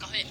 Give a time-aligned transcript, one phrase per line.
[0.00, 0.24] カフェ。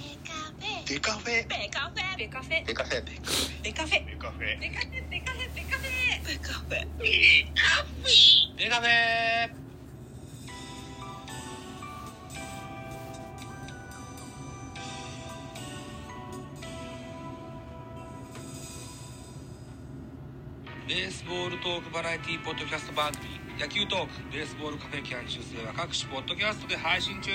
[0.88, 1.48] デカフェ。
[1.48, 2.18] ベカフェ。
[2.18, 2.66] ベカフェ。
[2.66, 3.06] デカフェ。
[3.06, 3.54] ベカフェ。
[3.62, 4.08] デカフェ。
[4.10, 6.26] ベカフェベカフェベカフェ。
[6.26, 6.88] ベカフェ。
[6.98, 9.50] ベカフェデカフェ
[20.88, 23.40] ベースボールトークバラエティポッドキャスト番組。
[23.60, 27.30] 野球トークベースボールカフェキャン中世は各種ポッドキャストで配信中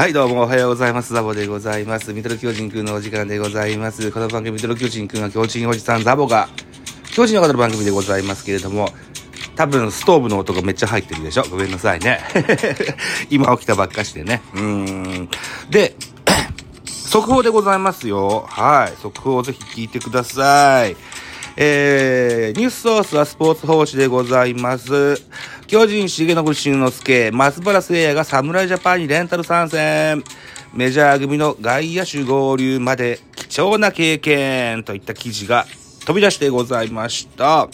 [0.00, 1.12] はい、どうもおはようございます。
[1.12, 2.14] ザボでございます。
[2.14, 4.10] ミドル巨人くんのお時間でございます。
[4.10, 6.48] この番組、ミドル巨人くんは巨人おじさんザボが、
[7.12, 8.88] 巨人の方の番組でございますけれども、
[9.56, 12.20] 多分ストーブの音がめっちゃ入ってるでしょごめんなさいね。
[13.28, 14.40] 今起きたばっかしてね。
[14.54, 15.28] うーん。
[15.68, 15.94] で、
[16.88, 18.46] 速報でございますよ。
[18.48, 18.96] はい。
[19.02, 20.96] 速報をぜひ聞いてください。
[21.58, 25.22] えー、ニュースソースはスポーツ報知でございます。
[25.70, 30.24] 巨人、重信慎之介、松原聖也が侍ジャパンにレンタル参戦。
[30.74, 35.66] メジャー組の外野手合流まで貴重な経験といった記事が
[36.04, 37.68] 飛び出してございました。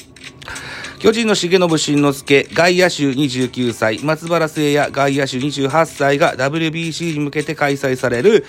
[0.98, 8.44] 巨人の重信慎之介、外野手29歳、松原聖也、外野手28歳が WBC に向けて開催される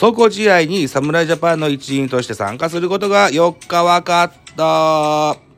[0.00, 5.51] 走行試合に侍ジャパンの一員として参加することが4日分かった。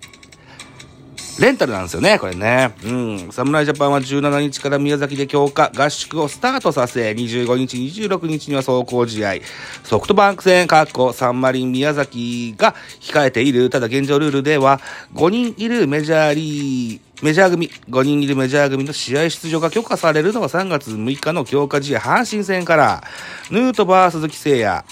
[1.40, 2.72] レンタルなんですよね、これね。
[2.84, 3.32] うん。
[3.32, 9.34] 侍ジャパンは17日から宮崎で強化、合宿をスタートさせ、25日、26日には走行試合、
[9.82, 13.68] ソフトバンク戦、かっこサンマリン宮崎が控えている。
[13.68, 14.80] ただ現状ルールでは、
[15.14, 23.02] 5人いるメジャーリー、メジャー組、5人いるメジャー組の試合出場が許可されるのは3月6日の強化試合、阪神戦から、
[23.50, 24.84] ヌートバー、鈴木誠也、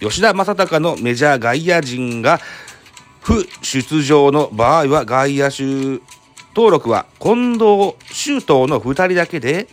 [0.00, 2.40] 吉田正尚のメジャー外野陣が
[3.20, 5.62] 不出場の場合は外野手
[6.54, 9.68] 登録は近藤周東の2人だけで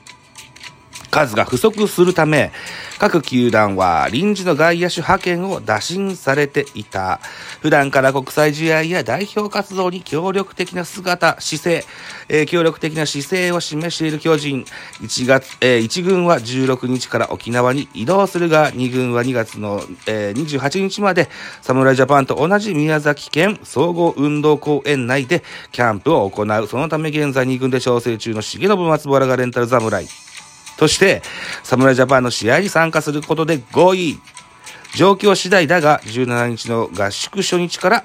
[1.18, 2.52] 数が不足するため
[3.00, 7.20] 各球団は臨時の外野手派遣を打診されていた。
[7.62, 11.86] 普段から国際試合や代表活動に協力的な姿姿勢、
[12.30, 14.66] えー協力的な姿勢を示している巨人。
[15.02, 21.30] 1月、えー1軍は16日から沖縄に移動するが2軍は2月の、えー28日まで
[21.62, 26.68] 侍ジャパンと同じ宮崎県総合運動公園内でキャンプを行う。
[26.68, 30.08] そのため現在2軍で調整中の重信松原がレンタル侍。
[30.78, 31.22] として、
[31.64, 34.20] 侍ジャパンの試合に参加することで合意。
[34.96, 38.04] 状況次第だが、17日の合宿初日から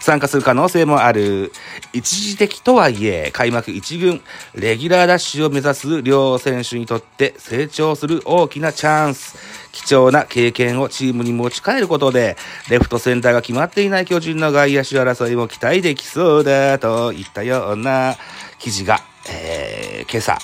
[0.00, 1.52] 参加する可能性もある。
[1.92, 4.22] 一時的とはいえ、開幕1軍、
[4.54, 9.36] レギュラーダッシュを目指す両選手にとって成長する大きなチャンス。
[9.72, 12.36] 貴重な経験をチームに持ち帰ることで、
[12.70, 18.16] レフトセンターが決まっていない巨人の外野手争いも期待できそうだといったような
[18.58, 20.38] 記事が、えー、今朝、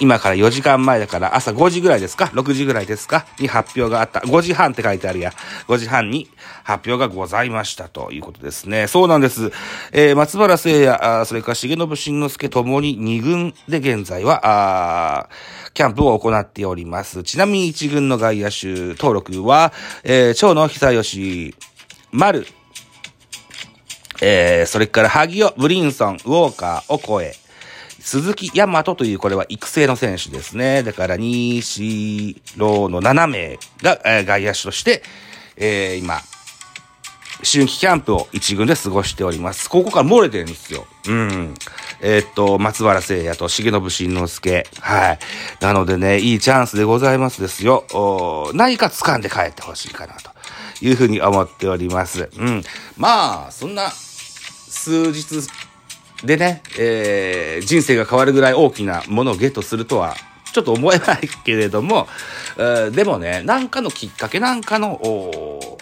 [0.00, 3.26] 今から4時間前だから朝5時ぐらいですか ?6 時ぐらいですか？
[3.40, 4.20] に発表があった。
[4.20, 5.32] 5時半って書いてあるや。
[5.66, 6.28] 5時半に
[6.64, 8.86] 発表がございましたということですね。
[8.86, 9.50] そうなんです。
[9.92, 17.22] えー、松原聖也、それから重信慎之介ともに2軍で現在は、あーキャンプを行っております。
[17.22, 18.66] ちなみに1軍の外野手
[18.96, 19.72] 登録は、
[20.04, 21.54] えー、長野久義、
[22.10, 22.46] 丸、
[24.20, 27.34] えー、それから萩尾、ブリンソン、ウォーカー、オコエ、
[28.08, 30.82] 鈴木大和というこれは育成の選手ですね。
[30.82, 35.02] だから、西郎の7名が、えー外野手として、
[35.58, 36.14] えー今、
[37.44, 39.68] 春季キャンプを一軍で過ごしております。
[39.68, 40.86] ここから漏れてるんですよ。
[41.06, 41.54] うん。
[42.00, 44.66] えーっと、松原聖也と重信慎之介。
[44.80, 45.18] はい。
[45.60, 47.84] なのでね、いいチャンスでございますですよ。
[47.92, 50.30] お何か掴んで帰ってほしいかなと
[50.80, 52.30] いうふうに思っております。
[52.38, 52.62] うん。
[52.96, 55.46] まあ、そんな数日
[56.24, 60.14] でね、えー人生が変わるぐらい大きなものをゲットするとは、
[60.52, 62.08] ちょっと思えないけれども、
[62.56, 65.00] えーでもね、なんかのきっかけなんかの、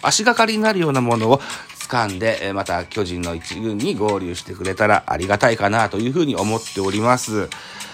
[0.01, 1.41] 足がかりになるようなものを
[1.87, 7.49] 掴んで、また巨人の一軍に合流してくれたらありがたいかなというふうに思っております。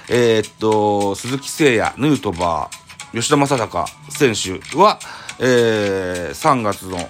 [0.10, 5.00] えーっと、鈴木誠也、ヌートバー、吉田正尚選手は、
[5.40, 7.10] えー3月の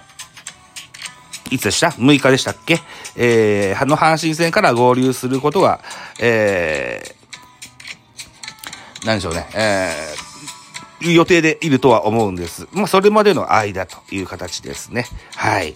[1.54, 2.80] いつでした ?6 日でしたっけ？
[3.16, 5.82] えー、の阪神戦から合流することが、
[6.20, 12.68] えー、なんでしょうね、えー、予定でいるとは思うんです。
[12.72, 15.06] まあ、それまでの間という形ですね。
[15.36, 15.76] はい。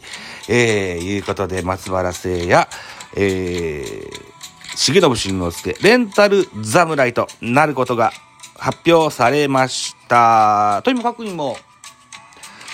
[0.49, 2.67] えー、いうことで、松原聖也、
[3.15, 8.11] えー、重信慎之介、レンタル侍となることが
[8.57, 10.81] 発表されました。
[10.83, 11.55] とにもかくにも、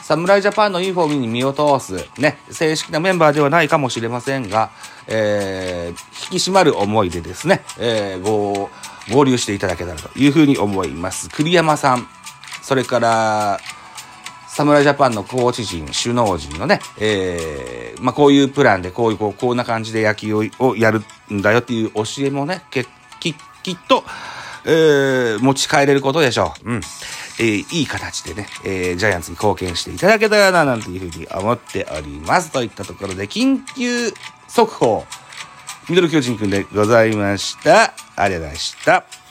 [0.03, 4.71] 侍ジャパンのユニフォームに身を通す、ね、正式なメンバーではないかもしれませんが、
[5.07, 8.69] えー、引き締まる思いでですね、えー、ご、
[9.13, 11.29] 合流していただけたらというふうに思います。
[11.29, 12.07] 栗山さん、
[12.61, 13.59] それから、
[14.49, 21.01] 侍ジャパンのコーチ陣、首脳陣のね、えー、まあ、こういうプランで、こういう、こう、こんな感じで野球をやる
[21.31, 22.85] んだよっていう教えもね、け
[23.19, 23.33] き、
[23.63, 24.03] きっと、
[24.65, 26.71] えー、持ち帰れることでしょう。
[26.71, 26.81] うん。
[27.39, 32.51] えー、いい形でね、えー、ジャイアンツに貢献していただけたらな、なんていうふうに思っております。
[32.51, 34.11] といったところで、緊急
[34.47, 35.05] 速報、
[35.89, 37.93] ミドル巨人くんでございました。
[38.15, 39.22] ありがとうございました。